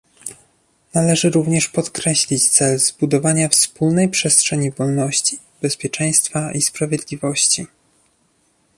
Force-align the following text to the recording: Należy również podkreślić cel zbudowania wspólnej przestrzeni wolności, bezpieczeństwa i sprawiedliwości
Należy 0.93 1.29
również 1.29 1.67
podkreślić 1.67 2.49
cel 2.49 2.79
zbudowania 2.79 3.49
wspólnej 3.49 4.09
przestrzeni 4.09 4.71
wolności, 4.71 5.39
bezpieczeństwa 5.61 6.51
i 6.51 6.61
sprawiedliwości 6.61 7.67